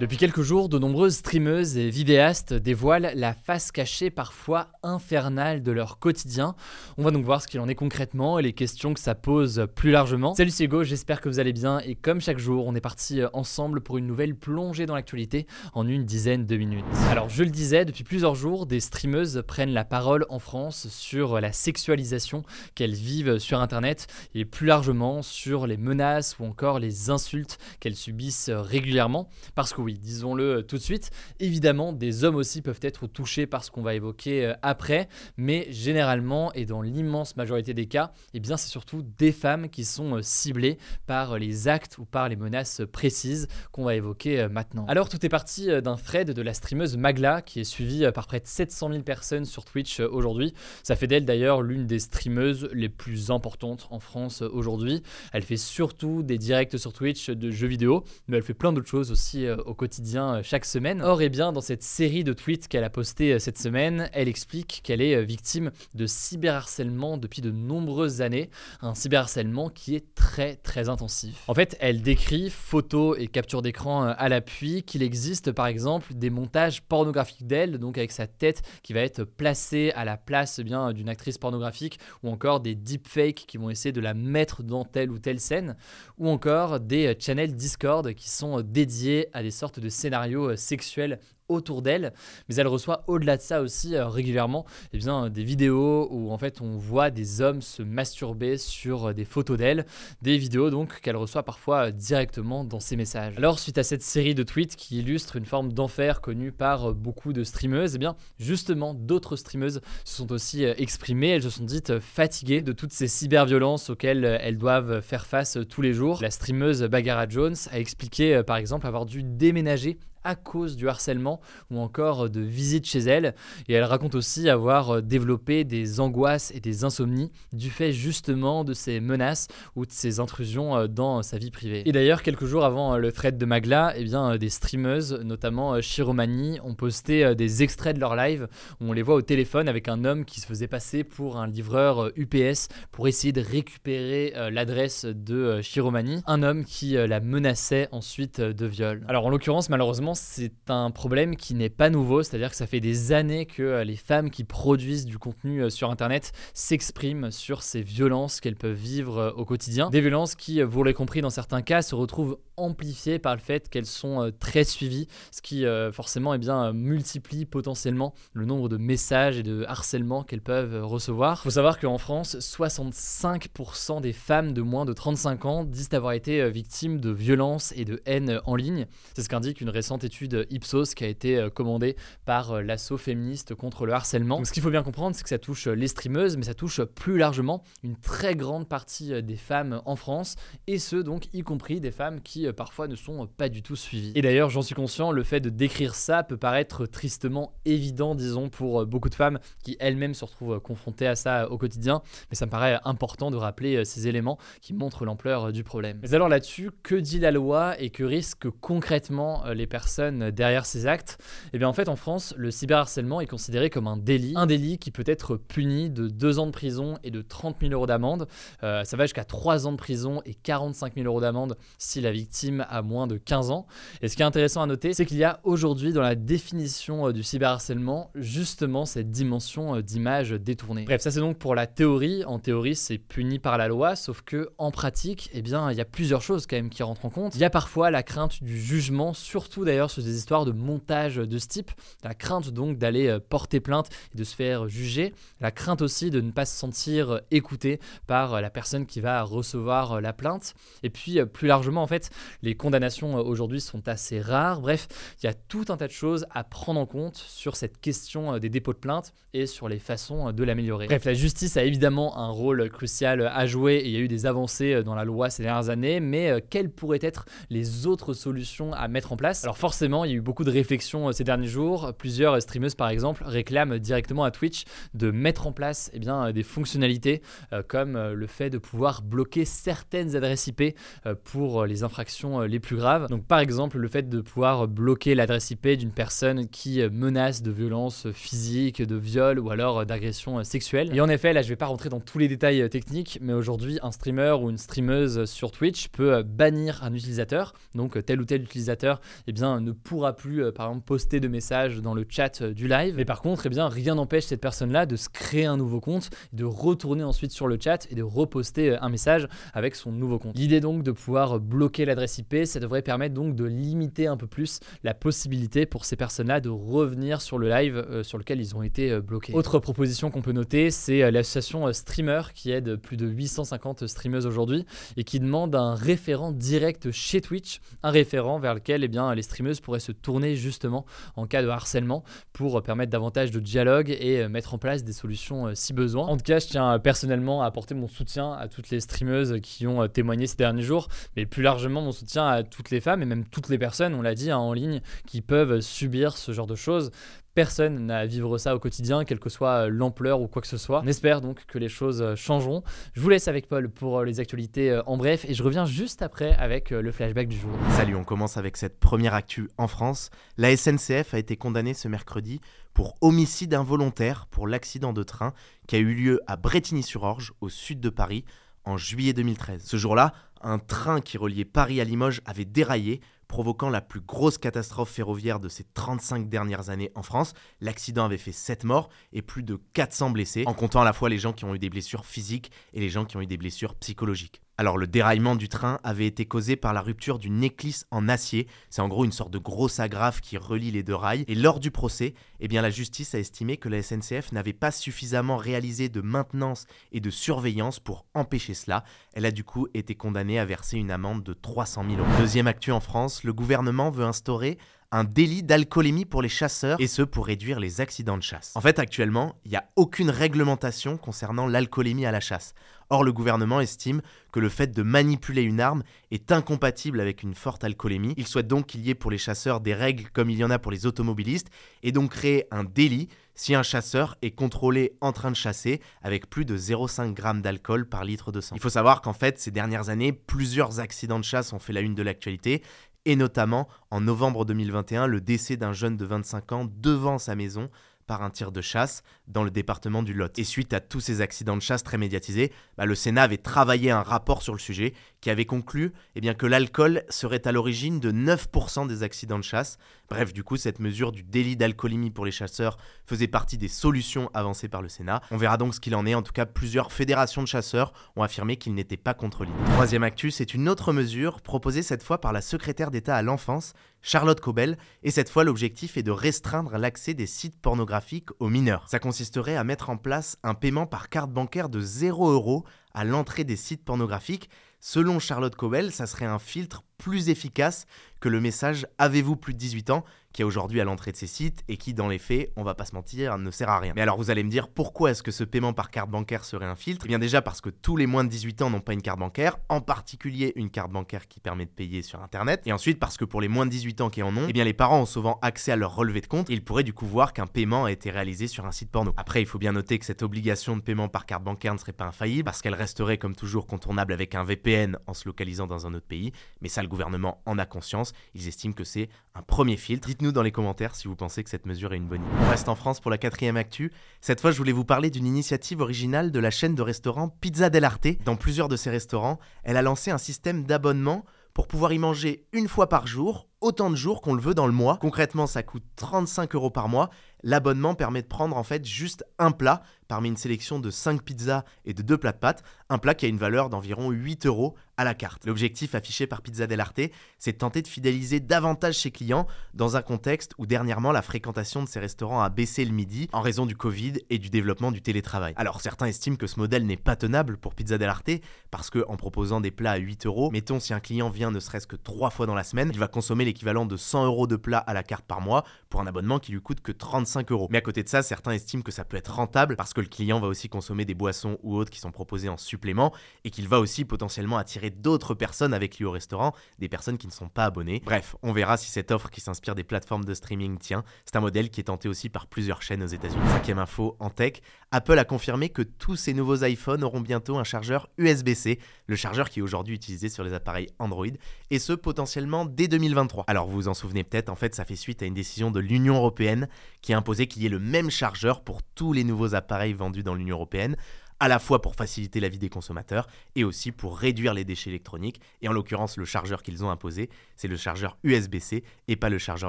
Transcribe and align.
Depuis 0.00 0.16
quelques 0.16 0.42
jours, 0.42 0.68
de 0.68 0.76
nombreuses 0.80 1.18
streameuses 1.18 1.76
et 1.76 1.88
vidéastes 1.88 2.52
dévoilent 2.52 3.12
la 3.14 3.32
face 3.32 3.70
cachée 3.70 4.10
parfois 4.10 4.66
infernale 4.82 5.62
de 5.62 5.70
leur 5.70 6.00
quotidien. 6.00 6.56
On 6.98 7.04
va 7.04 7.12
donc 7.12 7.24
voir 7.24 7.40
ce 7.40 7.46
qu'il 7.46 7.60
en 7.60 7.68
est 7.68 7.76
concrètement 7.76 8.40
et 8.40 8.42
les 8.42 8.54
questions 8.54 8.92
que 8.92 8.98
ça 8.98 9.14
pose 9.14 9.68
plus 9.76 9.92
largement. 9.92 10.34
Salut 10.34 10.50
c'est 10.50 10.68
j'espère 10.82 11.20
que 11.20 11.28
vous 11.28 11.38
allez 11.38 11.52
bien 11.52 11.78
et 11.78 11.94
comme 11.94 12.20
chaque 12.20 12.40
jour, 12.40 12.66
on 12.66 12.74
est 12.74 12.80
parti 12.80 13.20
ensemble 13.34 13.82
pour 13.82 13.96
une 13.96 14.08
nouvelle 14.08 14.34
plongée 14.34 14.84
dans 14.84 14.96
l'actualité 14.96 15.46
en 15.74 15.86
une 15.86 16.04
dizaine 16.04 16.44
de 16.44 16.56
minutes. 16.56 16.84
Alors 17.08 17.28
je 17.28 17.44
le 17.44 17.50
disais, 17.50 17.84
depuis 17.84 18.02
plusieurs 18.02 18.34
jours, 18.34 18.66
des 18.66 18.80
streameuses 18.80 19.44
prennent 19.46 19.72
la 19.72 19.84
parole 19.84 20.26
en 20.28 20.40
France 20.40 20.88
sur 20.88 21.40
la 21.40 21.52
sexualisation 21.52 22.42
qu'elles 22.74 22.94
vivent 22.94 23.38
sur 23.38 23.60
Internet 23.60 24.08
et 24.34 24.44
plus 24.44 24.66
largement 24.66 25.22
sur 25.22 25.68
les 25.68 25.76
menaces 25.76 26.36
ou 26.40 26.46
encore 26.46 26.80
les 26.80 27.10
insultes 27.10 27.58
qu'elles 27.78 27.94
subissent 27.94 28.50
régulièrement. 28.50 29.28
Parce 29.54 29.72
que 29.72 29.83
oui, 29.84 29.98
disons-le 29.98 30.62
tout 30.62 30.76
de 30.76 30.82
suite, 30.82 31.10
évidemment, 31.40 31.92
des 31.92 32.24
hommes 32.24 32.36
aussi 32.36 32.62
peuvent 32.62 32.80
être 32.82 33.06
touchés 33.06 33.46
par 33.46 33.64
ce 33.64 33.70
qu'on 33.70 33.82
va 33.82 33.94
évoquer 33.94 34.46
euh, 34.46 34.54
après, 34.62 35.08
mais 35.36 35.66
généralement 35.70 36.52
et 36.54 36.64
dans 36.64 36.80
l'immense 36.80 37.36
majorité 37.36 37.74
des 37.74 37.86
cas, 37.86 38.12
eh 38.32 38.40
bien 38.40 38.56
c'est 38.56 38.70
surtout 38.70 39.04
des 39.18 39.30
femmes 39.30 39.68
qui 39.68 39.84
sont 39.84 40.16
euh, 40.16 40.22
ciblées 40.22 40.78
par 41.06 41.38
les 41.38 41.68
actes 41.68 41.98
ou 41.98 42.06
par 42.06 42.30
les 42.30 42.36
menaces 42.36 42.80
précises 42.90 43.46
qu'on 43.72 43.84
va 43.84 43.94
évoquer 43.94 44.40
euh, 44.40 44.48
maintenant. 44.48 44.86
Alors 44.88 45.10
tout 45.10 45.24
est 45.24 45.28
parti 45.28 45.66
d'un 45.82 45.96
thread 45.96 46.30
de 46.30 46.42
la 46.42 46.54
streameuse 46.54 46.96
Magla 46.96 47.42
qui 47.42 47.60
est 47.60 47.64
suivie 47.64 48.10
par 48.14 48.26
près 48.26 48.40
de 48.40 48.46
700 48.46 48.90
000 48.90 49.02
personnes 49.02 49.44
sur 49.44 49.66
Twitch 49.66 50.00
aujourd'hui. 50.00 50.54
Ça 50.82 50.96
fait 50.96 51.06
d'elle 51.06 51.26
d'ailleurs 51.26 51.60
l'une 51.60 51.86
des 51.86 51.98
streameuses 51.98 52.70
les 52.72 52.88
plus 52.88 53.30
importantes 53.30 53.86
en 53.90 54.00
France 54.00 54.40
aujourd'hui. 54.40 55.02
Elle 55.32 55.42
fait 55.42 55.58
surtout 55.58 56.22
des 56.22 56.38
directs 56.38 56.78
sur 56.78 56.94
Twitch 56.94 57.28
de 57.28 57.50
jeux 57.50 57.66
vidéo, 57.66 58.04
mais 58.28 58.38
elle 58.38 58.42
fait 58.42 58.54
plein 58.54 58.72
d'autres 58.72 58.88
choses 58.88 59.10
aussi 59.10 59.46
au 59.48 59.73
quotidien 59.74 60.36
euh, 60.36 60.42
chaque 60.42 60.64
semaine. 60.64 61.02
Or, 61.02 61.20
et 61.20 61.26
eh 61.26 61.28
bien, 61.28 61.52
dans 61.52 61.60
cette 61.60 61.82
série 61.82 62.24
de 62.24 62.32
tweets 62.32 62.68
qu'elle 62.68 62.84
a 62.84 62.90
posté 62.90 63.32
euh, 63.32 63.38
cette 63.38 63.58
semaine, 63.58 64.08
elle 64.12 64.28
explique 64.28 64.80
qu'elle 64.82 65.00
est 65.00 65.14
euh, 65.14 65.22
victime 65.22 65.70
de 65.94 66.06
cyberharcèlement 66.06 67.16
depuis 67.16 67.42
de 67.42 67.50
nombreuses 67.50 68.22
années, 68.22 68.50
un 68.82 68.94
cyberharcèlement 68.94 69.68
qui 69.68 69.94
est 69.94 70.14
très 70.14 70.56
très 70.56 70.88
intensif. 70.88 71.44
En 71.48 71.54
fait, 71.54 71.76
elle 71.80 72.02
décrit, 72.02 72.50
photos 72.50 73.16
et 73.18 73.26
captures 73.26 73.62
d'écran 73.62 74.04
à 74.04 74.28
l'appui, 74.28 74.82
qu'il 74.82 75.02
existe 75.02 75.52
par 75.52 75.66
exemple 75.66 76.14
des 76.14 76.30
montages 76.30 76.82
pornographiques 76.82 77.46
d'elle, 77.46 77.78
donc 77.78 77.98
avec 77.98 78.12
sa 78.12 78.26
tête 78.26 78.62
qui 78.82 78.92
va 78.92 79.00
être 79.00 79.24
placée 79.24 79.92
à 79.94 80.04
la 80.04 80.16
place 80.16 80.58
eh 80.58 80.64
bien 80.64 80.92
d'une 80.92 81.08
actrice 81.08 81.38
pornographique, 81.38 81.98
ou 82.22 82.30
encore 82.30 82.60
des 82.60 82.74
deepfakes 82.74 83.44
qui 83.46 83.58
vont 83.58 83.70
essayer 83.70 83.92
de 83.92 84.00
la 84.00 84.14
mettre 84.14 84.62
dans 84.62 84.84
telle 84.84 85.10
ou 85.10 85.18
telle 85.18 85.40
scène, 85.40 85.76
ou 86.18 86.28
encore 86.28 86.80
des 86.80 87.16
channels 87.18 87.54
Discord 87.54 88.14
qui 88.14 88.28
sont 88.28 88.60
dédiés 88.60 89.28
à 89.32 89.42
des 89.42 89.50
sortes 89.50 89.63
de 89.72 89.88
scénarios 89.88 90.50
euh, 90.50 90.56
sexuels 90.56 91.18
autour 91.48 91.82
d'elle, 91.82 92.12
mais 92.48 92.54
elle 92.54 92.66
reçoit 92.66 93.04
au-delà 93.06 93.36
de 93.36 93.42
ça 93.42 93.60
aussi 93.60 93.94
euh, 93.94 94.08
régulièrement 94.08 94.64
eh 94.92 94.98
bien, 94.98 95.28
des 95.28 95.44
vidéos 95.44 96.08
où 96.10 96.32
en 96.32 96.38
fait 96.38 96.62
on 96.62 96.78
voit 96.78 97.10
des 97.10 97.42
hommes 97.42 97.60
se 97.60 97.82
masturber 97.82 98.56
sur 98.56 99.08
euh, 99.08 99.12
des 99.12 99.26
photos 99.26 99.58
d'elle, 99.58 99.84
des 100.22 100.38
vidéos 100.38 100.70
donc 100.70 101.00
qu'elle 101.00 101.16
reçoit 101.16 101.42
parfois 101.42 101.88
euh, 101.88 101.90
directement 101.90 102.64
dans 102.64 102.80
ses 102.80 102.96
messages. 102.96 103.36
Alors 103.36 103.58
suite 103.58 103.76
à 103.76 103.82
cette 103.82 104.02
série 104.02 104.34
de 104.34 104.42
tweets 104.42 104.74
qui 104.76 104.98
illustrent 105.00 105.36
une 105.36 105.44
forme 105.44 105.72
d'enfer 105.72 106.22
connue 106.22 106.50
par 106.50 106.94
beaucoup 106.94 107.34
de 107.34 107.44
streameuses, 107.44 107.96
eh 107.96 107.98
bien 107.98 108.16
justement 108.38 108.94
d'autres 108.94 109.36
streameuses 109.36 109.82
se 110.04 110.16
sont 110.16 110.32
aussi 110.32 110.64
exprimées, 110.64 111.28
elles 111.28 111.42
se 111.42 111.50
sont 111.50 111.64
dites 111.64 111.98
fatiguées 111.98 112.62
de 112.62 112.72
toutes 112.72 112.92
ces 112.92 113.06
cyberviolences 113.06 113.90
auxquelles 113.90 114.24
elles 114.24 114.56
doivent 114.56 115.02
faire 115.02 115.26
face 115.26 115.58
tous 115.68 115.82
les 115.82 115.92
jours. 115.92 116.20
La 116.22 116.30
streameuse 116.30 116.82
Bagara 116.84 117.28
Jones 117.28 117.56
a 117.70 117.78
expliqué 117.78 118.42
par 118.46 118.56
exemple 118.56 118.86
avoir 118.86 119.04
dû 119.04 119.22
déménager 119.22 119.98
à 120.24 120.34
cause 120.34 120.76
du 120.76 120.88
harcèlement 120.88 121.40
ou 121.70 121.78
encore 121.78 122.30
de 122.30 122.40
visites 122.40 122.86
chez 122.86 123.00
elle. 123.00 123.34
Et 123.68 123.74
elle 123.74 123.84
raconte 123.84 124.14
aussi 124.14 124.48
avoir 124.48 124.90
euh, 124.90 125.00
développé 125.02 125.64
des 125.64 126.00
angoisses 126.00 126.50
et 126.54 126.60
des 126.60 126.84
insomnies 126.84 127.30
du 127.52 127.70
fait 127.70 127.92
justement 127.92 128.64
de 128.64 128.72
ces 128.72 129.00
menaces 129.00 129.48
ou 129.76 129.86
de 129.86 129.92
ces 129.92 130.20
intrusions 130.20 130.76
euh, 130.76 130.86
dans 130.86 131.22
sa 131.22 131.38
vie 131.38 131.50
privée. 131.50 131.82
Et 131.86 131.92
d'ailleurs, 131.92 132.22
quelques 132.22 132.46
jours 132.46 132.64
avant 132.64 132.94
euh, 132.94 132.98
le 132.98 133.12
thread 133.12 133.36
de 133.36 133.44
Magla, 133.44 133.92
eh 133.96 134.04
bien, 134.04 134.36
des 134.36 134.48
streameuses, 134.48 135.20
notamment 135.24 135.80
Shiromani, 135.80 136.58
ont 136.64 136.74
posté 136.74 137.34
des 137.34 137.62
extraits 137.62 137.94
de 137.94 138.00
leur 138.00 138.16
live 138.16 138.48
où 138.80 138.86
on 138.86 138.92
les 138.92 139.02
voit 139.02 139.14
au 139.14 139.22
téléphone 139.22 139.68
avec 139.68 139.88
un 139.88 140.04
homme 140.04 140.24
qui 140.24 140.40
se 140.40 140.46
faisait 140.46 140.68
passer 140.68 141.04
pour 141.04 141.36
un 141.36 141.46
livreur 141.46 142.10
UPS 142.16 142.68
pour 142.90 143.08
essayer 143.08 143.32
de 143.32 143.40
récupérer 143.40 144.32
l'adresse 144.50 145.04
de 145.04 145.60
Shiromani, 145.60 146.22
un 146.26 146.42
homme 146.42 146.64
qui 146.64 146.92
la 146.92 147.20
menaçait 147.20 147.88
ensuite 147.92 148.40
de 148.40 148.66
viol. 148.66 149.04
Alors 149.08 149.26
en 149.26 149.30
l'occurrence, 149.30 149.68
malheureusement, 149.68 150.13
c'est 150.14 150.52
un 150.68 150.90
problème 150.90 151.36
qui 151.36 151.54
n'est 151.54 151.68
pas 151.68 151.90
nouveau, 151.90 152.22
c'est-à-dire 152.22 152.50
que 152.50 152.56
ça 152.56 152.66
fait 152.66 152.80
des 152.80 153.12
années 153.12 153.46
que 153.46 153.62
euh, 153.62 153.84
les 153.84 153.96
femmes 153.96 154.30
qui 154.30 154.44
produisent 154.44 155.06
du 155.06 155.18
contenu 155.18 155.62
euh, 155.62 155.70
sur 155.70 155.90
Internet 155.90 156.32
s'expriment 156.52 157.30
sur 157.30 157.62
ces 157.62 157.82
violences 157.82 158.40
qu'elles 158.40 158.56
peuvent 158.56 158.76
vivre 158.76 159.18
euh, 159.18 159.30
au 159.32 159.44
quotidien. 159.44 159.90
Des 159.90 160.00
violences 160.00 160.34
qui, 160.34 160.62
vous 160.62 160.82
l'avez 160.82 160.94
compris, 160.94 161.20
dans 161.20 161.30
certains 161.30 161.62
cas, 161.62 161.82
se 161.82 161.94
retrouvent 161.94 162.38
amplifiées 162.56 163.18
par 163.18 163.34
le 163.34 163.40
fait 163.40 163.68
qu'elles 163.68 163.86
sont 163.86 164.30
très 164.38 164.62
suivies, 164.62 165.08
ce 165.32 165.42
qui 165.42 165.64
forcément 165.92 166.34
eh 166.34 166.38
bien, 166.38 166.72
multiplie 166.72 167.46
potentiellement 167.46 168.14
le 168.32 168.44
nombre 168.44 168.68
de 168.68 168.76
messages 168.76 169.38
et 169.38 169.42
de 169.42 169.64
harcèlements 169.66 170.22
qu'elles 170.22 170.40
peuvent 170.40 170.84
recevoir. 170.84 171.40
Il 171.40 171.44
faut 171.44 171.50
savoir 171.50 171.80
qu'en 171.80 171.98
France, 171.98 172.36
65% 172.36 174.00
des 174.00 174.12
femmes 174.12 174.52
de 174.52 174.62
moins 174.62 174.84
de 174.84 174.92
35 174.92 175.44
ans 175.46 175.64
disent 175.64 175.88
avoir 175.92 176.12
été 176.12 176.48
victimes 176.48 177.00
de 177.00 177.10
violences 177.10 177.72
et 177.76 177.84
de 177.84 178.00
haine 178.06 178.40
en 178.44 178.54
ligne. 178.54 178.86
C'est 179.16 179.22
ce 179.22 179.28
qu'indique 179.28 179.60
une 179.60 179.70
récente 179.70 180.03
étude 180.04 180.46
Ipsos 180.50 180.94
qui 180.94 181.04
a 181.04 181.08
été 181.08 181.36
euh, 181.36 181.50
commandée 181.50 181.96
par 182.24 182.52
euh, 182.52 182.62
l'assaut 182.62 182.98
féministe 182.98 183.54
contre 183.54 183.86
le 183.86 183.92
harcèlement. 183.92 184.44
Ce 184.44 184.52
qu'il 184.52 184.62
faut 184.62 184.70
bien 184.70 184.82
comprendre, 184.82 185.16
c'est 185.16 185.22
que 185.22 185.28
ça 185.28 185.38
touche 185.38 185.66
euh, 185.66 185.74
les 185.74 185.88
streameuses, 185.88 186.36
mais 186.36 186.44
ça 186.44 186.54
touche 186.54 186.82
plus 186.82 187.18
largement 187.18 187.62
une 187.82 187.96
très 187.96 188.36
grande 188.36 188.68
partie 188.68 189.22
des 189.22 189.36
femmes 189.36 189.80
en 189.84 189.96
France, 189.96 190.36
et 190.66 190.78
ce 190.78 190.96
donc 190.96 191.28
y 191.32 191.42
compris 191.42 191.80
des 191.80 191.90
femmes 191.90 192.20
qui 192.20 192.50
parfois 192.52 192.88
ne 192.88 192.96
sont 192.96 193.26
pas 193.26 193.48
du 193.48 193.62
tout 193.62 193.76
suivies. 193.76 194.12
Et 194.14 194.22
d'ailleurs, 194.22 194.50
j'en 194.50 194.62
suis 194.62 194.74
conscient, 194.74 195.12
le 195.12 195.22
fait 195.22 195.40
de 195.40 195.50
décrire 195.50 195.94
ça 195.94 196.22
peut 196.22 196.36
paraître 196.36 196.86
tristement 196.86 197.52
évident, 197.64 198.14
disons, 198.14 198.48
pour 198.48 198.86
beaucoup 198.86 199.08
de 199.08 199.14
femmes 199.14 199.38
qui 199.62 199.76
elles-mêmes 199.80 200.14
se 200.14 200.24
retrouvent 200.24 200.60
confrontées 200.60 201.06
à 201.06 201.16
ça 201.16 201.50
au 201.50 201.58
quotidien, 201.58 202.02
mais 202.30 202.36
ça 202.36 202.46
me 202.46 202.50
paraît 202.50 202.78
important 202.84 203.30
de 203.30 203.36
rappeler 203.36 203.84
ces 203.84 204.08
éléments 204.08 204.38
qui 204.60 204.74
montrent 204.74 205.04
l'ampleur 205.04 205.52
du 205.52 205.64
problème. 205.64 205.98
Mais 206.02 206.14
alors 206.14 206.28
là-dessus, 206.28 206.70
que 206.82 206.94
dit 206.94 207.18
la 207.18 207.30
loi 207.30 207.80
et 207.80 207.90
que 207.90 208.04
risquent 208.04 208.50
concrètement 208.60 209.44
les 209.52 209.66
personnes 209.66 209.93
derrière 209.98 210.66
ces 210.66 210.86
actes, 210.86 211.18
et 211.46 211.50
eh 211.54 211.58
bien 211.58 211.68
en 211.68 211.72
fait 211.72 211.88
en 211.88 211.96
France, 211.96 212.34
le 212.36 212.50
cyberharcèlement 212.50 213.20
est 213.20 213.26
considéré 213.26 213.70
comme 213.70 213.86
un 213.86 213.96
délit, 213.96 214.34
un 214.36 214.46
délit 214.46 214.78
qui 214.78 214.90
peut 214.90 215.04
être 215.06 215.36
puni 215.36 215.90
de 215.90 216.08
2 216.08 216.38
ans 216.38 216.46
de 216.46 216.52
prison 216.52 216.98
et 217.02 217.10
de 217.10 217.22
30 217.22 217.56
000 217.60 217.72
euros 217.72 217.86
d'amende. 217.86 218.26
Euh, 218.62 218.84
ça 218.84 218.96
va 218.96 219.04
jusqu'à 219.04 219.24
3 219.24 219.66
ans 219.66 219.72
de 219.72 219.76
prison 219.76 220.22
et 220.24 220.34
45 220.34 220.94
000 220.94 221.06
euros 221.06 221.20
d'amende 221.20 221.56
si 221.78 222.00
la 222.00 222.12
victime 222.12 222.66
a 222.68 222.82
moins 222.82 223.06
de 223.06 223.16
15 223.16 223.50
ans. 223.50 223.66
Et 224.02 224.08
ce 224.08 224.16
qui 224.16 224.22
est 224.22 224.26
intéressant 224.26 224.62
à 224.62 224.66
noter, 224.66 224.94
c'est 224.94 225.06
qu'il 225.06 225.16
y 225.16 225.24
a 225.24 225.40
aujourd'hui 225.44 225.92
dans 225.92 226.02
la 226.02 226.14
définition 226.14 227.08
euh, 227.08 227.12
du 227.12 227.22
cyberharcèlement 227.22 228.10
justement 228.14 228.84
cette 228.84 229.10
dimension 229.10 229.76
euh, 229.76 229.82
d'image 229.82 230.30
détournée. 230.30 230.84
Bref, 230.84 231.00
ça 231.00 231.10
c'est 231.10 231.20
donc 231.20 231.38
pour 231.38 231.54
la 231.54 231.66
théorie. 231.66 232.24
En 232.24 232.38
théorie, 232.38 232.76
c'est 232.76 232.98
puni 232.98 233.38
par 233.38 233.58
la 233.58 233.68
loi, 233.68 233.96
sauf 233.96 234.22
que 234.22 234.50
en 234.58 234.70
pratique, 234.70 235.30
eh 235.32 235.42
bien, 235.42 235.70
il 235.70 235.76
y 235.76 235.80
a 235.80 235.84
plusieurs 235.84 236.22
choses 236.22 236.46
quand 236.46 236.56
même 236.56 236.70
qui 236.70 236.82
rentrent 236.82 237.04
en 237.04 237.10
compte. 237.10 237.34
Il 237.34 237.40
y 237.40 237.44
a 237.44 237.50
parfois 237.50 237.90
la 237.90 238.02
crainte 238.02 238.42
du 238.42 238.60
jugement, 238.60 239.14
surtout 239.14 239.64
d'ailleurs 239.64 239.83
sur 239.90 240.02
des 240.02 240.16
histoires 240.16 240.44
de 240.44 240.52
montage 240.52 241.16
de 241.16 241.38
ce 241.38 241.46
type, 241.46 241.70
la 242.02 242.14
crainte 242.14 242.50
donc 242.50 242.78
d'aller 242.78 243.08
euh, 243.08 243.18
porter 243.20 243.60
plainte 243.60 243.88
et 244.14 244.18
de 244.18 244.24
se 244.24 244.34
faire 244.34 244.68
juger, 244.68 245.14
la 245.40 245.50
crainte 245.50 245.82
aussi 245.82 246.10
de 246.10 246.20
ne 246.20 246.30
pas 246.30 246.44
se 246.44 246.56
sentir 246.56 247.20
écouté 247.30 247.80
par 248.06 248.40
la 248.40 248.50
personne 248.50 248.86
qui 248.86 249.00
va 249.00 249.22
recevoir 249.22 250.00
la 250.00 250.12
plainte, 250.12 250.54
et 250.82 250.90
puis 250.90 251.24
plus 251.26 251.48
largement 251.48 251.82
en 251.82 251.86
fait, 251.86 252.10
les 252.42 252.54
condamnations 252.54 253.14
aujourd'hui 253.16 253.60
sont 253.60 253.88
assez 253.88 254.20
rares, 254.20 254.60
bref, 254.60 254.88
il 255.22 255.26
y 255.26 255.28
a 255.28 255.34
tout 255.34 255.64
un 255.68 255.76
tas 255.76 255.86
de 255.86 255.92
choses 255.92 256.26
à 256.30 256.44
prendre 256.44 256.80
en 256.80 256.86
compte 256.86 257.16
sur 257.16 257.56
cette 257.56 257.80
question 257.80 258.38
des 258.38 258.48
dépôts 258.48 258.72
de 258.72 258.78
plainte 258.78 259.12
et 259.32 259.46
sur 259.46 259.68
les 259.68 259.78
façons 259.78 260.32
de 260.32 260.44
l'améliorer. 260.44 260.86
Bref, 260.86 261.04
la 261.04 261.14
justice 261.14 261.56
a 261.56 261.64
évidemment 261.64 262.18
un 262.18 262.30
rôle 262.30 262.68
crucial 262.70 263.26
à 263.26 263.46
jouer 263.46 263.76
et 263.76 263.86
il 263.86 263.92
y 263.92 263.96
a 263.96 264.00
eu 264.00 264.08
des 264.08 264.26
avancées 264.26 264.82
dans 264.82 264.94
la 264.94 265.04
loi 265.04 265.30
ces 265.30 265.42
dernières 265.42 265.68
années, 265.70 266.00
mais 266.00 266.42
quelles 266.50 266.70
pourraient 266.70 266.98
être 267.02 267.26
les 267.50 267.86
autres 267.86 268.14
solutions 268.14 268.72
à 268.72 268.88
mettre 268.88 269.12
en 269.12 269.16
place? 269.16 269.42
Forcément, 269.64 270.04
il 270.04 270.10
y 270.10 270.12
a 270.12 270.16
eu 270.18 270.20
beaucoup 270.20 270.44
de 270.44 270.50
réflexions 270.50 271.10
ces 271.12 271.24
derniers 271.24 271.46
jours. 271.46 271.94
Plusieurs 271.96 272.42
streameuses 272.42 272.74
par 272.74 272.90
exemple 272.90 273.22
réclament 273.24 273.78
directement 273.78 274.24
à 274.24 274.30
Twitch 274.30 274.64
de 274.92 275.10
mettre 275.10 275.46
en 275.46 275.52
place 275.52 275.90
eh 275.94 275.98
bien, 275.98 276.32
des 276.32 276.42
fonctionnalités 276.42 277.22
euh, 277.54 277.62
comme 277.66 277.96
euh, 277.96 278.12
le 278.12 278.26
fait 278.26 278.50
de 278.50 278.58
pouvoir 278.58 279.00
bloquer 279.00 279.46
certaines 279.46 280.16
adresses 280.16 280.48
IP 280.48 280.76
euh, 281.06 281.14
pour 281.14 281.64
les 281.64 281.82
infractions 281.82 282.42
les 282.42 282.60
plus 282.60 282.76
graves. 282.76 283.08
Donc 283.08 283.24
par 283.24 283.38
exemple 283.38 283.78
le 283.78 283.88
fait 283.88 284.06
de 284.06 284.20
pouvoir 284.20 284.68
bloquer 284.68 285.14
l'adresse 285.14 285.50
IP 285.50 285.66
d'une 285.68 285.92
personne 285.92 286.46
qui 286.46 286.86
menace 286.92 287.40
de 287.40 287.50
violence 287.50 288.08
physique, 288.12 288.82
de 288.82 288.96
viol 288.96 289.38
ou 289.38 289.48
alors 289.48 289.86
d'agression 289.86 290.44
sexuelle. 290.44 290.94
Et 290.94 291.00
en 291.00 291.08
effet, 291.08 291.32
là 291.32 291.40
je 291.40 291.48
vais 291.48 291.56
pas 291.56 291.64
rentrer 291.64 291.88
dans 291.88 292.00
tous 292.00 292.18
les 292.18 292.28
détails 292.28 292.68
techniques, 292.68 293.18
mais 293.22 293.32
aujourd'hui 293.32 293.78
un 293.82 293.92
streamer 293.92 294.36
ou 294.42 294.50
une 294.50 294.58
streameuse 294.58 295.24
sur 295.24 295.52
Twitch 295.52 295.88
peut 295.88 296.22
bannir 296.22 296.84
un 296.84 296.92
utilisateur. 296.92 297.54
Donc 297.74 298.04
tel 298.04 298.20
ou 298.20 298.26
tel 298.26 298.42
utilisateur 298.42 299.00
eh 299.26 299.32
bien, 299.32 299.53
ne 299.60 299.72
pourra 299.72 300.14
plus 300.14 300.52
par 300.52 300.68
exemple 300.68 300.84
poster 300.84 301.20
de 301.20 301.28
messages 301.28 301.80
dans 301.80 301.94
le 301.94 302.06
chat 302.08 302.42
du 302.42 302.68
live. 302.68 302.94
Mais 302.96 303.04
par 303.04 303.22
contre, 303.22 303.46
eh 303.46 303.48
bien, 303.48 303.68
rien 303.68 303.94
n'empêche 303.94 304.24
cette 304.24 304.40
personne-là 304.40 304.86
de 304.86 304.96
se 304.96 305.08
créer 305.08 305.46
un 305.46 305.56
nouveau 305.56 305.80
compte, 305.80 306.10
de 306.32 306.44
retourner 306.44 307.04
ensuite 307.04 307.32
sur 307.32 307.48
le 307.48 307.58
chat 307.60 307.86
et 307.90 307.94
de 307.94 308.02
reposter 308.02 308.76
un 308.80 308.88
message 308.88 309.28
avec 309.52 309.74
son 309.74 309.92
nouveau 309.92 310.18
compte. 310.18 310.36
L'idée 310.36 310.60
donc 310.60 310.82
de 310.82 310.92
pouvoir 310.92 311.40
bloquer 311.40 311.84
l'adresse 311.84 312.18
IP, 312.18 312.44
ça 312.44 312.60
devrait 312.60 312.82
permettre 312.82 313.14
donc 313.14 313.34
de 313.34 313.44
limiter 313.44 314.06
un 314.06 314.16
peu 314.16 314.26
plus 314.26 314.60
la 314.82 314.94
possibilité 314.94 315.66
pour 315.66 315.84
ces 315.84 315.96
personnes-là 315.96 316.40
de 316.40 316.48
revenir 316.48 317.20
sur 317.20 317.38
le 317.38 317.48
live 317.48 317.76
euh, 317.76 318.02
sur 318.02 318.18
lequel 318.18 318.40
ils 318.40 318.54
ont 318.56 318.62
été 318.62 318.90
euh, 318.90 319.00
bloqués. 319.00 319.32
Autre 319.34 319.58
proposition 319.58 320.10
qu'on 320.10 320.22
peut 320.22 320.32
noter, 320.32 320.70
c'est 320.70 321.02
euh, 321.02 321.10
l'association 321.10 321.72
Streamer 321.72 322.22
qui 322.34 322.50
aide 322.50 322.76
plus 322.76 322.96
de 322.96 323.06
850 323.06 323.86
streameuses 323.86 324.26
aujourd'hui 324.26 324.66
et 324.96 325.04
qui 325.04 325.20
demande 325.20 325.54
un 325.54 325.74
référent 325.74 326.32
direct 326.32 326.90
chez 326.90 327.20
Twitch, 327.20 327.60
un 327.82 327.90
référent 327.90 328.38
vers 328.38 328.54
lequel 328.54 328.84
eh 328.84 328.88
bien, 328.88 329.14
les 329.14 329.22
pourraient 329.60 329.80
se 329.80 329.92
tourner 329.92 330.36
justement 330.36 330.84
en 331.16 331.26
cas 331.26 331.42
de 331.42 331.48
harcèlement 331.48 332.04
pour 332.32 332.62
permettre 332.62 332.90
davantage 332.90 333.30
de 333.30 333.40
dialogue 333.40 333.90
et 333.90 334.28
mettre 334.28 334.54
en 334.54 334.58
place 334.58 334.84
des 334.84 334.92
solutions 334.92 335.54
si 335.54 335.72
besoin. 335.72 336.06
En 336.06 336.16
tout 336.16 336.24
cas, 336.24 336.38
je 336.38 336.46
tiens 336.46 336.78
personnellement 336.78 337.42
à 337.42 337.46
apporter 337.46 337.74
mon 337.74 337.88
soutien 337.88 338.32
à 338.32 338.48
toutes 338.48 338.70
les 338.70 338.80
streameuses 338.80 339.40
qui 339.42 339.66
ont 339.66 339.86
témoigné 339.88 340.26
ces 340.26 340.36
derniers 340.36 340.62
jours, 340.62 340.88
mais 341.16 341.26
plus 341.26 341.42
largement 341.42 341.80
mon 341.80 341.92
soutien 341.92 342.26
à 342.26 342.42
toutes 342.42 342.70
les 342.70 342.80
femmes 342.80 343.02
et 343.02 343.06
même 343.06 343.24
toutes 343.26 343.48
les 343.48 343.58
personnes, 343.58 343.94
on 343.94 344.02
l'a 344.02 344.14
dit, 344.14 344.30
hein, 344.30 344.38
en 344.38 344.52
ligne, 344.52 344.80
qui 345.06 345.20
peuvent 345.20 345.60
subir 345.60 346.16
ce 346.16 346.32
genre 346.32 346.46
de 346.46 346.54
choses 346.54 346.90
Personne 347.34 347.86
n'a 347.86 347.98
à 347.98 348.06
vivre 348.06 348.38
ça 348.38 348.54
au 348.54 348.60
quotidien, 348.60 349.04
quelle 349.04 349.18
que 349.18 349.28
soit 349.28 349.64
euh, 349.64 349.68
l'ampleur 349.68 350.20
ou 350.20 350.28
quoi 350.28 350.40
que 350.40 350.46
ce 350.46 350.56
soit. 350.56 350.82
On 350.84 350.86
espère 350.86 351.20
donc 351.20 351.44
que 351.46 351.58
les 351.58 351.68
choses 351.68 352.00
euh, 352.00 352.14
changeront. 352.14 352.62
Je 352.92 353.00
vous 353.00 353.08
laisse 353.08 353.26
avec 353.26 353.48
Paul 353.48 353.68
pour 353.68 353.98
euh, 353.98 354.04
les 354.04 354.20
actualités 354.20 354.80
en 354.86 354.96
bref 354.96 355.24
et 355.28 355.34
je 355.34 355.42
reviens 355.42 355.64
juste 355.64 356.00
après 356.02 356.34
avec 356.36 356.70
le 356.70 356.92
flashback 356.92 357.26
du 357.26 357.36
jour. 357.36 357.50
Salut, 357.70 357.96
on 357.96 358.04
commence 358.04 358.36
avec 358.36 358.56
cette 358.56 358.78
première 358.78 359.14
actu 359.14 359.48
en 359.58 359.66
France. 359.66 360.10
La 360.36 360.56
SNCF 360.56 361.12
a 361.12 361.18
été 361.18 361.36
condamnée 361.36 361.74
ce 361.74 361.88
mercredi 361.88 362.40
pour 362.72 362.94
homicide 363.00 363.52
involontaire 363.52 364.26
pour 364.30 364.46
l'accident 364.46 364.92
de 364.92 365.02
train 365.02 365.32
qui 365.66 365.74
a 365.74 365.80
eu 365.80 365.92
lieu 365.92 366.20
à 366.28 366.36
Bretigny-sur-Orge, 366.36 367.32
au 367.40 367.48
sud 367.48 367.80
de 367.80 367.90
Paris, 367.90 368.24
en 368.64 368.76
juillet 368.76 369.12
2013. 369.12 369.64
Ce 369.64 369.76
jour-là, 369.76 370.12
un 370.40 370.58
train 370.60 371.00
qui 371.00 371.18
reliait 371.18 371.44
Paris 371.44 371.80
à 371.80 371.84
Limoges 371.84 372.20
avait 372.26 372.44
déraillé, 372.44 373.00
provoquant 373.28 373.70
la 373.70 373.80
plus 373.80 374.00
grosse 374.00 374.38
catastrophe 374.38 374.90
ferroviaire 374.90 375.40
de 375.40 375.48
ces 375.48 375.64
35 375.64 376.28
dernières 376.28 376.70
années 376.70 376.90
en 376.94 377.02
France. 377.02 377.34
L'accident 377.60 378.04
avait 378.04 378.18
fait 378.18 378.32
7 378.32 378.64
morts 378.64 378.88
et 379.12 379.22
plus 379.22 379.42
de 379.42 379.58
400 379.72 380.10
blessés, 380.10 380.44
en 380.46 380.54
comptant 380.54 380.82
à 380.82 380.84
la 380.84 380.92
fois 380.92 381.08
les 381.08 381.18
gens 381.18 381.32
qui 381.32 381.44
ont 381.44 381.54
eu 381.54 381.58
des 381.58 381.70
blessures 381.70 382.06
physiques 382.06 382.50
et 382.72 382.80
les 382.80 382.88
gens 382.88 383.04
qui 383.04 383.16
ont 383.16 383.20
eu 383.20 383.26
des 383.26 383.36
blessures 383.36 383.74
psychologiques. 383.76 384.43
Alors 384.56 384.78
le 384.78 384.86
déraillement 384.86 385.34
du 385.34 385.48
train 385.48 385.80
avait 385.82 386.06
été 386.06 386.26
causé 386.26 386.54
par 386.54 386.72
la 386.72 386.80
rupture 386.80 387.18
d'une 387.18 387.42
éclisse 387.42 387.86
en 387.90 388.08
acier, 388.08 388.46
c'est 388.70 388.82
en 388.82 388.88
gros 388.88 389.04
une 389.04 389.10
sorte 389.10 389.32
de 389.32 389.38
grosse 389.38 389.80
agrafe 389.80 390.20
qui 390.20 390.38
relie 390.38 390.70
les 390.70 390.84
deux 390.84 390.94
rails, 390.94 391.24
et 391.26 391.34
lors 391.34 391.58
du 391.58 391.72
procès, 391.72 392.14
eh 392.38 392.46
bien 392.46 392.62
la 392.62 392.70
justice 392.70 393.16
a 393.16 393.18
estimé 393.18 393.56
que 393.56 393.68
la 393.68 393.82
SNCF 393.82 394.30
n'avait 394.30 394.52
pas 394.52 394.70
suffisamment 394.70 395.36
réalisé 395.36 395.88
de 395.88 396.00
maintenance 396.00 396.66
et 396.92 397.00
de 397.00 397.10
surveillance 397.10 397.80
pour 397.80 398.06
empêcher 398.14 398.54
cela, 398.54 398.84
elle 399.14 399.26
a 399.26 399.32
du 399.32 399.42
coup 399.42 399.66
été 399.74 399.96
condamnée 399.96 400.38
à 400.38 400.44
verser 400.44 400.78
une 400.78 400.92
amende 400.92 401.24
de 401.24 401.32
300 401.32 401.84
000 401.88 402.00
euros. 402.00 402.18
Deuxième 402.18 402.46
actu 402.46 402.70
en 402.70 402.80
France, 402.80 403.24
le 403.24 403.32
gouvernement 403.32 403.90
veut 403.90 404.04
instaurer 404.04 404.58
un 404.94 405.02
délit 405.02 405.42
d'alcoolémie 405.42 406.04
pour 406.04 406.22
les 406.22 406.28
chasseurs, 406.28 406.80
et 406.80 406.86
ce 406.86 407.02
pour 407.02 407.26
réduire 407.26 407.58
les 407.58 407.80
accidents 407.80 408.16
de 408.16 408.22
chasse. 408.22 408.52
En 408.54 408.60
fait, 408.60 408.78
actuellement, 408.78 409.34
il 409.44 409.50
n'y 409.50 409.56
a 409.56 409.68
aucune 409.74 410.08
réglementation 410.08 410.98
concernant 410.98 411.48
l'alcoolémie 411.48 412.06
à 412.06 412.12
la 412.12 412.20
chasse. 412.20 412.54
Or, 412.90 413.02
le 413.02 413.12
gouvernement 413.12 413.60
estime 413.60 414.02
que 414.30 414.38
le 414.38 414.48
fait 414.48 414.68
de 414.68 414.82
manipuler 414.84 415.42
une 415.42 415.58
arme 415.60 415.82
est 416.12 416.30
incompatible 416.30 417.00
avec 417.00 417.24
une 417.24 417.34
forte 417.34 417.64
alcoolémie. 417.64 418.14
Il 418.16 418.28
souhaite 418.28 418.46
donc 418.46 418.66
qu'il 418.66 418.82
y 418.82 418.90
ait 418.90 418.94
pour 418.94 419.10
les 419.10 419.18
chasseurs 419.18 419.60
des 419.60 419.74
règles 419.74 420.10
comme 420.12 420.30
il 420.30 420.38
y 420.38 420.44
en 420.44 420.50
a 420.50 420.60
pour 420.60 420.70
les 420.70 420.86
automobilistes, 420.86 421.48
et 421.82 421.90
donc 421.90 422.12
créer 422.12 422.46
un 422.52 422.62
délit 422.62 423.08
si 423.34 423.56
un 423.56 423.64
chasseur 423.64 424.16
est 424.22 424.30
contrôlé 424.30 424.96
en 425.00 425.10
train 425.10 425.32
de 425.32 425.36
chasser 425.36 425.80
avec 426.02 426.30
plus 426.30 426.44
de 426.44 426.56
0,5 426.56 427.16
g 427.16 427.40
d'alcool 427.40 427.88
par 427.88 428.04
litre 428.04 428.30
de 428.30 428.40
sang. 428.40 428.54
Il 428.54 428.62
faut 428.62 428.68
savoir 428.68 429.00
qu'en 429.00 429.12
fait, 429.12 429.40
ces 429.40 429.50
dernières 429.50 429.88
années, 429.88 430.12
plusieurs 430.12 430.78
accidents 430.78 431.18
de 431.18 431.24
chasse 431.24 431.52
ont 431.52 431.58
fait 431.58 431.72
la 431.72 431.80
une 431.80 431.96
de 431.96 432.02
l'actualité, 432.02 432.62
et 433.04 433.16
notamment 433.16 433.68
en 433.90 434.00
novembre 434.00 434.44
2021 434.44 435.06
le 435.06 435.20
décès 435.20 435.56
d'un 435.56 435.72
jeune 435.72 435.96
de 435.96 436.04
25 436.04 436.52
ans 436.52 436.68
devant 436.78 437.18
sa 437.18 437.34
maison 437.34 437.70
par 438.06 438.22
un 438.22 438.30
tir 438.30 438.52
de 438.52 438.60
chasse 438.60 439.02
dans 439.26 439.44
le 439.44 439.50
département 439.50 440.02
du 440.02 440.12
Lot. 440.12 440.38
Et 440.38 440.44
suite 440.44 440.72
à 440.72 440.80
tous 440.80 441.00
ces 441.00 441.20
accidents 441.20 441.56
de 441.56 441.62
chasse 441.62 441.82
très 441.82 441.98
médiatisés, 441.98 442.52
bah, 442.76 442.86
le 442.86 442.94
Sénat 442.94 443.22
avait 443.22 443.38
travaillé 443.38 443.90
un 443.90 444.02
rapport 444.02 444.42
sur 444.42 444.52
le 444.52 444.58
sujet 444.58 444.94
qui 445.20 445.30
avait 445.30 445.46
conclu 445.46 445.92
eh 446.14 446.20
bien, 446.20 446.34
que 446.34 446.46
l'alcool 446.46 447.02
serait 447.08 447.46
à 447.48 447.52
l'origine 447.52 448.00
de 448.00 448.12
9% 448.12 448.86
des 448.86 449.02
accidents 449.02 449.38
de 449.38 449.44
chasse. 449.44 449.78
Bref, 450.10 450.34
du 450.34 450.44
coup, 450.44 450.56
cette 450.56 450.80
mesure 450.80 451.12
du 451.12 451.22
délit 451.22 451.56
d'alcoolémie 451.56 452.10
pour 452.10 452.26
les 452.26 452.30
chasseurs 452.30 452.76
faisait 453.06 453.26
partie 453.26 453.56
des 453.56 453.68
solutions 453.68 454.30
avancées 454.34 454.68
par 454.68 454.82
le 454.82 454.88
Sénat. 454.88 455.22
On 455.30 455.38
verra 455.38 455.56
donc 455.56 455.74
ce 455.74 455.80
qu'il 455.80 455.94
en 455.94 456.04
est. 456.04 456.14
En 456.14 456.22
tout 456.22 456.32
cas, 456.32 456.44
plusieurs 456.44 456.92
fédérations 456.92 457.42
de 457.42 457.48
chasseurs 457.48 457.92
ont 458.16 458.22
affirmé 458.22 458.56
qu'ils 458.56 458.74
n'étaient 458.74 458.98
pas 458.98 459.14
contre 459.14 459.44
l'idée. 459.44 459.64
Troisième 459.72 460.02
actu, 460.02 460.30
c'est 460.30 460.52
une 460.52 460.68
autre 460.68 460.92
mesure 460.92 461.40
proposée 461.40 461.82
cette 461.82 462.02
fois 462.02 462.20
par 462.20 462.32
la 462.32 462.42
secrétaire 462.42 462.90
d'État 462.90 463.16
à 463.16 463.22
l'enfance, 463.22 463.72
Charlotte 464.02 464.40
Cobel, 464.40 464.76
et 465.02 465.10
cette 465.10 465.30
fois 465.30 465.44
l'objectif 465.44 465.96
est 465.96 466.02
de 466.02 466.10
restreindre 466.10 466.76
l'accès 466.76 467.14
des 467.14 467.26
sites 467.26 467.58
pornographiques 467.58 468.28
aux 468.38 468.50
mineurs. 468.50 468.86
Ça 468.88 468.98
consisterait 469.14 469.54
à 469.54 469.62
mettre 469.62 469.90
en 469.90 469.96
place 469.96 470.38
un 470.42 470.54
paiement 470.54 470.88
par 470.88 471.08
carte 471.08 471.30
bancaire 471.30 471.68
de 471.68 471.80
0 471.80 472.32
euros 472.32 472.64
à 472.94 473.04
l'entrée 473.04 473.44
des 473.44 473.54
sites 473.54 473.84
pornographiques. 473.84 474.50
Selon 474.80 475.20
Charlotte 475.20 475.54
Cobel, 475.54 475.92
ça 475.92 476.08
serait 476.08 476.24
un 476.24 476.40
filtre 476.40 476.82
plus 476.98 477.28
efficace 477.28 477.86
que 478.18 478.28
le 478.28 478.40
message 478.40 478.88
Avez-vous 478.98 479.36
plus 479.36 479.54
de 479.54 479.58
18 479.60 479.90
ans? 479.90 480.04
Qui 480.34 480.42
est 480.42 480.44
aujourd'hui 480.44 480.80
à 480.80 480.84
l'entrée 480.84 481.12
de 481.12 481.16
ces 481.16 481.28
sites 481.28 481.64
et 481.68 481.76
qui, 481.76 481.94
dans 481.94 482.08
les 482.08 482.18
faits, 482.18 482.52
on 482.56 482.64
va 482.64 482.74
pas 482.74 482.84
se 482.84 482.94
mentir, 482.94 483.38
ne 483.38 483.50
sert 483.50 483.70
à 483.70 483.78
rien. 483.78 483.92
Mais 483.94 484.02
alors 484.02 484.18
vous 484.18 484.30
allez 484.30 484.42
me 484.42 484.50
dire 484.50 484.68
pourquoi 484.68 485.12
est-ce 485.12 485.22
que 485.22 485.30
ce 485.30 485.44
paiement 485.44 485.72
par 485.72 485.90
carte 485.90 486.10
bancaire 486.10 486.44
serait 486.44 486.66
un 486.66 486.74
filtre? 486.74 487.06
Eh 487.06 487.08
bien 487.08 487.20
déjà 487.20 487.40
parce 487.40 487.60
que 487.60 487.70
tous 487.70 487.96
les 487.96 488.06
moins 488.06 488.24
de 488.24 488.28
18 488.28 488.62
ans 488.62 488.70
n'ont 488.70 488.80
pas 488.80 488.92
une 488.92 489.00
carte 489.00 489.20
bancaire, 489.20 489.56
en 489.68 489.80
particulier 489.80 490.52
une 490.56 490.70
carte 490.70 490.90
bancaire 490.90 491.28
qui 491.28 491.38
permet 491.38 491.66
de 491.66 491.70
payer 491.70 492.02
sur 492.02 492.20
internet. 492.20 492.62
Et 492.66 492.72
ensuite 492.72 492.98
parce 492.98 493.16
que 493.16 493.24
pour 493.24 493.40
les 493.40 493.46
moins 493.46 493.64
de 493.64 493.70
18 493.70 494.00
ans 494.00 494.10
qui 494.10 494.24
en 494.24 494.36
ont, 494.36 494.46
eh 494.48 494.52
bien 494.52 494.64
les 494.64 494.72
parents 494.72 495.00
ont 495.00 495.06
souvent 495.06 495.38
accès 495.40 495.70
à 495.70 495.76
leur 495.76 495.94
relevé 495.94 496.20
de 496.20 496.26
compte 496.26 496.50
et 496.50 496.52
ils 496.52 496.64
pourraient 496.64 496.82
du 496.82 496.92
coup 496.92 497.06
voir 497.06 497.32
qu'un 497.32 497.46
paiement 497.46 497.84
a 497.84 497.92
été 497.92 498.10
réalisé 498.10 498.48
sur 498.48 498.66
un 498.66 498.72
site 498.72 498.90
porno. 498.90 499.12
Après, 499.16 499.40
il 499.40 499.46
faut 499.46 499.58
bien 499.58 499.72
noter 499.72 500.00
que 500.00 500.04
cette 500.04 500.24
obligation 500.24 500.76
de 500.76 500.82
paiement 500.82 501.08
par 501.08 501.26
carte 501.26 501.44
bancaire 501.44 501.74
ne 501.74 501.78
serait 501.78 501.92
pas 501.92 502.06
infaillible 502.06 502.44
parce 502.44 502.60
qu'elle 502.60 502.74
resterait 502.74 503.18
comme 503.18 503.36
toujours 503.36 503.68
contournable 503.68 504.12
avec 504.12 504.34
un 504.34 504.42
VPN 504.42 504.98
en 505.06 505.14
se 505.14 505.28
localisant 505.28 505.68
dans 505.68 505.86
un 505.86 505.94
autre 505.94 506.06
pays. 506.06 506.32
Mais 506.60 506.68
ça, 506.68 506.82
le 506.82 506.88
gouvernement 506.88 507.40
en 507.46 507.56
a 507.56 507.66
conscience. 507.66 508.12
Ils 508.34 508.48
estiment 508.48 508.74
que 508.74 508.84
c'est 508.84 509.08
un 509.36 509.42
premier 509.42 509.76
filtre. 509.76 510.08
Dites-nous 510.24 510.32
dans 510.32 510.42
les 510.42 510.52
commentaires 510.52 510.94
si 510.94 511.06
vous 511.06 511.16
pensez 511.16 511.44
que 511.44 511.50
cette 511.50 511.66
mesure 511.66 511.92
est 511.92 511.98
une 511.98 512.06
bonne 512.06 512.22
idée. 512.22 512.44
On 512.46 512.48
reste 512.48 512.70
en 512.70 512.74
France 512.74 512.98
pour 512.98 513.10
la 513.10 513.18
quatrième 513.18 513.58
actu. 513.58 513.92
Cette 514.22 514.40
fois, 514.40 514.52
je 514.52 514.56
voulais 514.56 514.72
vous 514.72 514.86
parler 514.86 515.10
d'une 515.10 515.26
initiative 515.26 515.82
originale 515.82 516.32
de 516.32 516.40
la 516.40 516.50
chaîne 516.50 516.74
de 516.74 516.80
restaurants 516.80 517.28
Pizza 517.28 517.68
del 517.68 517.84
Arte. 517.84 518.06
Dans 518.24 518.34
plusieurs 518.34 518.70
de 518.70 518.76
ses 518.76 518.88
restaurants, 518.88 519.38
elle 519.64 519.76
a 519.76 519.82
lancé 519.82 520.10
un 520.10 520.16
système 520.16 520.64
d'abonnement 520.64 521.26
pour 521.52 521.68
pouvoir 521.68 521.92
y 521.92 521.98
manger 521.98 522.46
une 522.54 522.68
fois 522.68 522.88
par 522.88 523.06
jour 523.06 523.50
autant 523.64 523.88
de 523.88 523.96
jours 523.96 524.20
qu'on 524.20 524.34
le 524.34 524.42
veut 524.42 524.54
dans 524.54 524.66
le 524.66 524.74
mois. 524.74 524.98
Concrètement, 525.00 525.46
ça 525.46 525.62
coûte 525.62 525.84
35 525.96 526.54
euros 526.54 526.70
par 526.70 526.88
mois. 526.88 527.08
L'abonnement 527.42 527.94
permet 527.94 528.22
de 528.22 528.26
prendre 528.26 528.56
en 528.56 528.62
fait 528.62 528.84
juste 528.84 529.24
un 529.38 529.52
plat 529.52 529.82
parmi 530.06 530.28
une 530.28 530.36
sélection 530.36 530.78
de 530.78 530.90
5 530.90 531.22
pizzas 531.22 531.64
et 531.84 531.94
de 531.94 532.02
2 532.02 532.18
plats 532.18 532.32
de 532.32 532.38
pâtes, 532.38 532.62
un 532.90 532.98
plat 532.98 533.14
qui 533.14 533.24
a 533.24 533.28
une 533.28 533.38
valeur 533.38 533.70
d'environ 533.70 534.10
8 534.10 534.46
euros 534.46 534.74
à 534.96 535.04
la 535.04 535.14
carte. 535.14 535.46
L'objectif 535.46 535.94
affiché 535.94 536.26
par 536.26 536.42
Pizza 536.42 536.66
del 536.66 536.80
Arte, 536.80 537.00
c'est 537.38 537.52
de 537.52 537.58
tenter 537.58 537.82
de 537.82 537.88
fidéliser 537.88 538.38
davantage 538.38 538.98
ses 538.98 539.10
clients 539.10 539.46
dans 539.72 539.96
un 539.96 540.02
contexte 540.02 540.52
où 540.58 540.66
dernièrement 540.66 541.10
la 541.10 541.22
fréquentation 541.22 541.82
de 541.82 541.88
ces 541.88 542.00
restaurants 542.00 542.42
a 542.42 542.48
baissé 542.50 542.84
le 542.84 542.92
midi 542.92 543.28
en 543.32 543.40
raison 543.40 543.66
du 543.66 543.76
Covid 543.76 544.14
et 544.30 544.38
du 544.38 544.50
développement 544.50 544.92
du 544.92 545.02
télétravail. 545.02 545.54
Alors 545.56 545.80
certains 545.80 546.06
estiment 546.06 546.36
que 546.36 546.46
ce 546.46 546.60
modèle 546.60 546.86
n'est 546.86 546.96
pas 546.96 547.16
tenable 547.16 547.56
pour 547.56 547.74
Pizza 547.74 547.98
del 547.98 548.08
Arte 548.08 548.30
parce 548.70 548.90
que 548.90 549.04
en 549.08 549.16
proposant 549.16 549.60
des 549.60 549.70
plats 549.70 549.92
à 549.92 549.96
8 549.96 550.26
euros, 550.26 550.50
mettons 550.50 550.80
si 550.80 550.94
un 550.94 551.00
client 551.00 551.30
vient 551.30 551.50
ne 551.50 551.60
serait-ce 551.60 551.86
que 551.86 551.96
3 551.96 552.30
fois 552.30 552.46
dans 552.46 552.54
la 552.54 552.64
semaine, 552.64 552.90
il 552.92 552.98
va 552.98 553.08
consommer 553.08 553.44
l'équivalent 553.54 553.86
de 553.86 553.96
100 553.96 554.26
euros 554.26 554.46
de 554.48 554.56
plats 554.56 554.78
à 554.78 554.92
la 554.92 555.04
carte 555.04 555.24
par 555.24 555.40
mois 555.40 555.64
pour 555.88 556.00
un 556.00 556.06
abonnement 556.08 556.40
qui 556.40 556.50
lui 556.50 556.60
coûte 556.60 556.80
que 556.80 556.90
35 556.90 557.52
euros. 557.52 557.68
Mais 557.70 557.78
à 557.78 557.80
côté 557.80 558.02
de 558.02 558.08
ça, 558.08 558.22
certains 558.22 558.50
estiment 558.50 558.82
que 558.82 558.90
ça 558.90 559.04
peut 559.04 559.16
être 559.16 559.32
rentable 559.32 559.76
parce 559.76 559.94
que 559.94 560.00
le 560.00 560.08
client 560.08 560.40
va 560.40 560.48
aussi 560.48 560.68
consommer 560.68 561.04
des 561.04 561.14
boissons 561.14 561.58
ou 561.62 561.76
autres 561.76 561.90
qui 561.90 562.00
sont 562.00 562.10
proposés 562.10 562.48
en 562.48 562.56
supplément 562.56 563.14
et 563.44 563.50
qu'il 563.50 563.68
va 563.68 563.78
aussi 563.78 564.04
potentiellement 564.04 564.58
attirer 564.58 564.90
d'autres 564.90 565.34
personnes 565.34 565.72
avec 565.72 565.98
lui 565.98 566.04
au 566.04 566.10
restaurant, 566.10 566.52
des 566.80 566.88
personnes 566.88 567.16
qui 567.16 567.28
ne 567.28 567.32
sont 567.32 567.48
pas 567.48 567.64
abonnées. 567.64 568.02
Bref, 568.04 568.34
on 568.42 568.52
verra 568.52 568.76
si 568.76 568.90
cette 568.90 569.12
offre 569.12 569.30
qui 569.30 569.40
s'inspire 569.40 569.76
des 569.76 569.84
plateformes 569.84 570.24
de 570.24 570.34
streaming 570.34 570.78
tient. 570.78 571.04
C'est 571.24 571.36
un 571.36 571.40
modèle 571.40 571.70
qui 571.70 571.80
est 571.80 571.84
tenté 571.84 572.08
aussi 572.08 572.28
par 572.28 572.48
plusieurs 572.48 572.82
chaînes 572.82 573.04
aux 573.04 573.06
États-Unis. 573.06 573.48
Cinquième 573.50 573.78
info 573.78 574.16
en 574.18 574.30
tech, 574.30 574.62
Apple 574.90 575.18
a 575.18 575.24
confirmé 575.24 575.68
que 575.68 575.82
tous 575.82 576.16
ces 576.16 576.34
nouveaux 576.34 576.64
iPhones 576.64 577.04
auront 577.04 577.20
bientôt 577.20 577.56
un 577.56 577.64
chargeur 577.64 578.08
USB-C, 578.18 578.80
le 579.06 579.16
chargeur 579.16 579.48
qui 579.48 579.60
est 579.60 579.62
aujourd'hui 579.62 579.94
utilisé 579.94 580.28
sur 580.28 580.44
les 580.44 580.54
appareils 580.54 580.88
Android, 580.98 581.26
et 581.70 581.78
ce 581.78 581.92
potentiellement 581.92 582.64
dès 582.64 582.88
2023. 582.88 583.33
Alors 583.46 583.66
vous 583.66 583.74
vous 583.74 583.88
en 583.88 583.94
souvenez 583.94 584.22
peut-être, 584.22 584.48
en 584.48 584.54
fait 584.54 584.74
ça 584.74 584.84
fait 584.84 584.96
suite 584.96 585.22
à 585.22 585.26
une 585.26 585.34
décision 585.34 585.70
de 585.70 585.80
l'Union 585.80 586.16
européenne 586.16 586.68
qui 587.02 587.12
a 587.12 587.18
imposé 587.18 587.46
qu'il 587.46 587.62
y 587.62 587.66
ait 587.66 587.70
le 587.70 587.80
même 587.80 588.10
chargeur 588.10 588.62
pour 588.62 588.82
tous 588.82 589.12
les 589.12 589.24
nouveaux 589.24 589.54
appareils 589.54 589.92
vendus 589.92 590.22
dans 590.22 590.34
l'Union 590.34 590.56
européenne 590.56 590.96
à 591.44 591.48
la 591.48 591.58
fois 591.58 591.82
pour 591.82 591.94
faciliter 591.94 592.40
la 592.40 592.48
vie 592.48 592.56
des 592.56 592.70
consommateurs 592.70 593.26
et 593.54 593.64
aussi 593.64 593.92
pour 593.92 594.16
réduire 594.16 594.54
les 594.54 594.64
déchets 594.64 594.88
électroniques. 594.88 595.42
Et 595.60 595.68
en 595.68 595.74
l'occurrence, 595.74 596.16
le 596.16 596.24
chargeur 596.24 596.62
qu'ils 596.62 596.82
ont 596.82 596.90
imposé, 596.90 597.28
c'est 597.54 597.68
le 597.68 597.76
chargeur 597.76 598.16
USB-C 598.24 598.82
et 599.08 599.16
pas 599.16 599.28
le 599.28 599.36
chargeur 599.36 599.68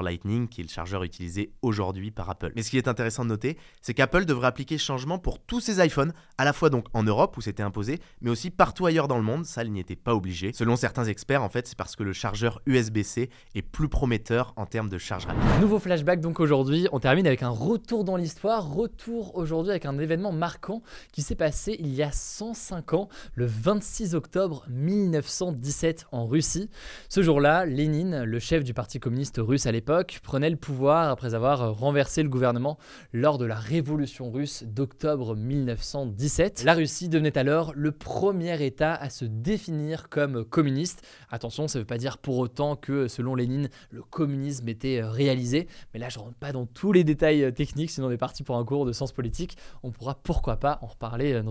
Lightning 0.00 0.48
qui 0.48 0.62
est 0.62 0.64
le 0.64 0.70
chargeur 0.70 1.02
utilisé 1.02 1.52
aujourd'hui 1.60 2.10
par 2.10 2.30
Apple. 2.30 2.50
Mais 2.56 2.62
ce 2.62 2.70
qui 2.70 2.78
est 2.78 2.88
intéressant 2.88 3.24
de 3.24 3.28
noter, 3.28 3.58
c'est 3.82 3.92
qu'Apple 3.92 4.24
devrait 4.24 4.46
appliquer 4.46 4.78
ce 4.78 4.86
changement 4.86 5.18
pour 5.18 5.38
tous 5.38 5.60
ses 5.60 5.84
iPhones, 5.84 6.14
à 6.38 6.46
la 6.46 6.54
fois 6.54 6.70
donc 6.70 6.86
en 6.94 7.02
Europe 7.02 7.36
où 7.36 7.42
c'était 7.42 7.62
imposé, 7.62 7.98
mais 8.22 8.30
aussi 8.30 8.50
partout 8.50 8.86
ailleurs 8.86 9.06
dans 9.06 9.18
le 9.18 9.22
monde, 9.22 9.44
ça 9.44 9.62
il 9.62 9.70
n'y 9.70 9.80
était 9.80 9.96
pas 9.96 10.14
obligé. 10.14 10.54
Selon 10.54 10.76
certains 10.76 11.04
experts, 11.04 11.42
en 11.42 11.50
fait, 11.50 11.66
c'est 11.66 11.76
parce 11.76 11.94
que 11.94 12.04
le 12.04 12.14
chargeur 12.14 12.62
USB-C 12.64 13.28
est 13.54 13.62
plus 13.62 13.90
prometteur 13.90 14.54
en 14.56 14.64
termes 14.64 14.88
de 14.88 14.96
charge 14.96 15.26
rapide. 15.26 15.60
Nouveau 15.60 15.78
flashback 15.78 16.22
donc 16.22 16.40
aujourd'hui, 16.40 16.88
on 16.92 17.00
termine 17.00 17.26
avec 17.26 17.42
un 17.42 17.50
retour 17.50 18.04
dans 18.04 18.16
l'histoire, 18.16 18.66
retour 18.66 19.36
aujourd'hui 19.36 19.72
avec 19.72 19.84
un 19.84 19.98
événement 19.98 20.32
marquant 20.32 20.80
qui 21.12 21.20
s'est 21.20 21.34
passé 21.34 21.65
il 21.74 21.94
y 21.94 22.02
a 22.02 22.12
105 22.12 22.92
ans, 22.94 23.08
le 23.34 23.46
26 23.46 24.14
octobre 24.14 24.64
1917 24.68 26.06
en 26.12 26.26
Russie. 26.26 26.70
Ce 27.08 27.22
jour-là, 27.22 27.66
Lénine, 27.66 28.22
le 28.22 28.38
chef 28.38 28.64
du 28.64 28.74
Parti 28.74 29.00
communiste 29.00 29.38
russe 29.38 29.66
à 29.66 29.72
l'époque, 29.72 30.20
prenait 30.22 30.50
le 30.50 30.56
pouvoir 30.56 31.10
après 31.10 31.34
avoir 31.34 31.76
renversé 31.76 32.22
le 32.22 32.28
gouvernement 32.28 32.78
lors 33.12 33.38
de 33.38 33.44
la 33.44 33.54
révolution 33.54 34.30
russe 34.30 34.64
d'octobre 34.64 35.34
1917. 35.36 36.64
La 36.64 36.74
Russie 36.74 37.08
devenait 37.08 37.38
alors 37.38 37.72
le 37.74 37.92
premier 37.92 38.64
État 38.64 38.94
à 38.94 39.10
se 39.10 39.24
définir 39.24 40.08
comme 40.08 40.44
communiste. 40.44 41.02
Attention, 41.30 41.68
ça 41.68 41.78
ne 41.78 41.82
veut 41.82 41.86
pas 41.86 41.98
dire 41.98 42.18
pour 42.18 42.38
autant 42.38 42.76
que 42.76 43.08
selon 43.08 43.34
Lénine, 43.34 43.68
le 43.90 44.02
communisme 44.02 44.68
était 44.68 45.02
réalisé, 45.02 45.68
mais 45.92 46.00
là 46.00 46.08
je 46.08 46.18
ne 46.18 46.24
rentre 46.24 46.36
pas 46.36 46.52
dans 46.52 46.66
tous 46.66 46.92
les 46.92 47.04
détails 47.04 47.52
techniques, 47.52 47.90
sinon 47.90 48.08
on 48.08 48.10
est 48.10 48.16
parti 48.16 48.42
pour 48.42 48.56
un 48.56 48.64
cours 48.64 48.86
de 48.86 48.92
sciences 48.92 49.12
politiques. 49.12 49.56
On 49.82 49.90
pourra 49.90 50.14
pourquoi 50.14 50.56
pas 50.56 50.78
en 50.82 50.86
reparler 50.86 51.40
dans 51.42 51.50